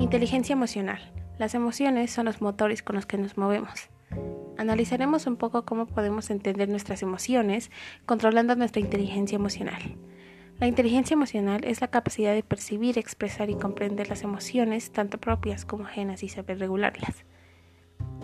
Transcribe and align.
Inteligencia 0.00 0.54
emocional. 0.54 0.98
Las 1.38 1.54
emociones 1.54 2.10
son 2.10 2.24
los 2.24 2.40
motores 2.40 2.82
con 2.82 2.96
los 2.96 3.04
que 3.04 3.18
nos 3.18 3.36
movemos. 3.36 3.90
Analizaremos 4.56 5.26
un 5.26 5.36
poco 5.36 5.66
cómo 5.66 5.84
podemos 5.86 6.30
entender 6.30 6.70
nuestras 6.70 7.02
emociones 7.02 7.70
controlando 8.06 8.56
nuestra 8.56 8.80
inteligencia 8.80 9.36
emocional. 9.36 9.98
La 10.58 10.66
inteligencia 10.66 11.12
emocional 11.12 11.66
es 11.66 11.82
la 11.82 11.88
capacidad 11.88 12.32
de 12.32 12.42
percibir, 12.42 12.96
expresar 12.96 13.50
y 13.50 13.56
comprender 13.56 14.08
las 14.08 14.22
emociones, 14.22 14.90
tanto 14.90 15.18
propias 15.18 15.66
como 15.66 15.84
ajenas, 15.84 16.22
y 16.22 16.30
saber 16.30 16.58
regularlas. 16.58 17.26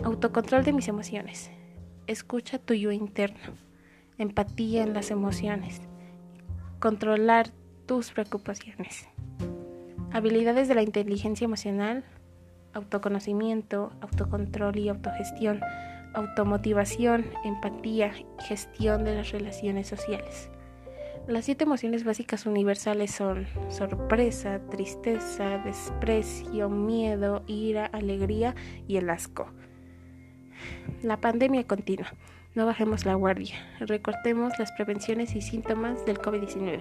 Autocontrol 0.03 0.63
de 0.63 0.73
mis 0.73 0.87
emociones. 0.87 1.51
Escucha 2.07 2.57
tu 2.57 2.73
yo 2.73 2.91
interno. 2.91 3.53
Empatía 4.17 4.81
en 4.81 4.95
las 4.95 5.11
emociones. 5.11 5.79
Controlar 6.79 7.51
tus 7.85 8.11
preocupaciones. 8.11 9.07
Habilidades 10.11 10.67
de 10.67 10.75
la 10.75 10.83
inteligencia 10.83 11.45
emocional. 11.45 12.03
Autoconocimiento, 12.73 13.91
autocontrol 14.01 14.77
y 14.77 14.89
autogestión. 14.89 15.61
Automotivación, 16.13 17.25
empatía 17.43 18.13
y 18.17 18.43
gestión 18.43 19.03
de 19.03 19.15
las 19.15 19.31
relaciones 19.31 19.87
sociales. 19.87 20.49
Las 21.27 21.43
siete 21.43 21.65
emociones 21.65 22.05
básicas 22.05 22.45
universales 22.45 23.11
son 23.11 23.47
sorpresa, 23.69 24.61
tristeza, 24.71 25.57
desprecio, 25.57 26.69
miedo, 26.69 27.43
ira, 27.47 27.87
alegría 27.87 28.55
y 28.87 28.95
el 28.95 29.09
asco. 29.09 29.51
La 31.03 31.17
pandemia 31.17 31.67
continua. 31.67 32.13
No 32.55 32.65
bajemos 32.65 33.05
la 33.05 33.15
guardia. 33.15 33.55
Recortemos 33.81 34.53
las 34.57 34.71
prevenciones 34.71 35.35
y 35.35 35.41
síntomas 35.41 36.05
del 36.05 36.17
COVID-19. 36.17 36.79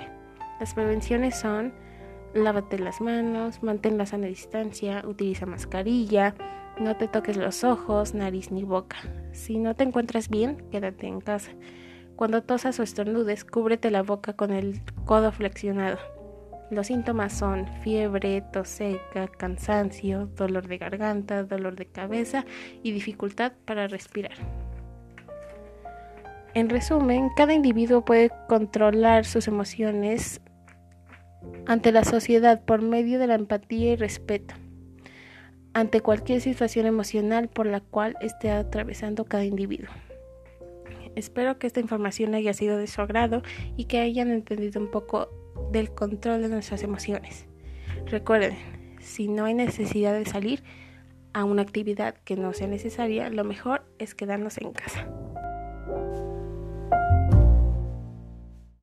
Las 0.61 0.75
prevenciones 0.75 1.37
son 1.37 1.73
lávate 2.37 2.79
las 2.79 3.01
manos, 3.01 3.63
mantén 3.63 3.99
la 3.99 4.07
sana 4.07 4.27
distancia, 4.27 5.03
utiliza 5.07 5.47
mascarilla, 5.47 6.35
no 6.79 6.97
te 6.97 7.09
toques 7.09 7.37
los 7.37 7.65
ojos, 7.65 8.15
nariz 8.15 8.51
ni 8.51 8.65
boca. 8.65 8.99
Si 9.33 9.59
no 9.59 9.75
te 9.75 9.85
encuentras 9.85 10.29
bien, 10.29 10.57
quédate 10.71 11.07
en 11.07 11.21
casa. 11.21 11.53
Cuando 12.17 12.43
tosas 12.43 12.79
o 12.81 12.83
estornudes, 12.83 13.45
cúbrete 13.45 13.91
la 13.91 14.03
boca 14.03 14.35
con 14.35 14.53
el 14.53 14.81
codo 15.05 15.33
flexionado. 15.33 15.99
Los 16.71 16.89
síntomas 16.89 17.33
son 17.33 17.67
fiebre, 17.83 18.43
tos 18.53 18.69
seca, 18.69 19.29
cansancio, 19.29 20.27
dolor 20.37 20.67
de 20.67 20.79
garganta, 20.79 21.45
dolor 21.45 21.77
de 21.77 21.87
cabeza 21.87 22.45
y 22.83 22.93
dificultad 22.93 23.53
para 23.65 23.87
respirar. 23.87 24.37
En 26.55 26.71
resumen, 26.71 27.29
cada 27.37 27.53
individuo 27.53 28.05
puede 28.05 28.31
controlar 28.49 29.27
sus 29.27 29.47
emociones 29.47 30.41
ante 31.67 31.93
la 31.93 32.05
sociedad 32.05 32.65
por 32.65 32.83
medio 32.83 33.19
de 33.19 33.27
la 33.27 33.35
empatía 33.35 33.93
y 33.93 33.97
respeto, 33.97 34.55
ante 35.75 36.01
cualquier 36.01 36.41
situación 36.41 36.87
emocional 36.87 37.49
por 37.49 37.67
la 37.67 37.81
cual 37.81 38.17
esté 38.21 38.51
atravesando 38.51 39.25
cada 39.25 39.45
individuo. 39.45 39.89
Espero 41.17 41.59
que 41.59 41.67
esta 41.67 41.81
información 41.81 42.35
haya 42.35 42.53
sido 42.53 42.77
de 42.77 42.87
su 42.87 43.01
agrado 43.01 43.43
y 43.77 43.85
que 43.85 44.01
hayan 44.01 44.31
entendido 44.31 44.81
un 44.81 44.91
poco 44.91 45.29
del 45.73 45.91
control 45.91 46.43
de 46.43 46.49
nuestras 46.49 46.83
emociones. 46.83 47.47
Recuerden, 48.07 48.55
si 49.01 49.27
no 49.27 49.47
hay 49.47 49.55
necesidad 49.55 50.13
de 50.13 50.27
salir 50.27 50.63
a 51.33 51.45
una 51.45 51.63
actividad 51.63 52.15
que 52.25 52.37
no 52.37 52.53
sea 52.53 52.67
necesaria, 52.67 53.31
lo 53.31 53.45
mejor 53.45 53.87
es 53.99 54.15
quedarnos 54.15 54.59
en 54.59 54.73
casa. 54.73 55.09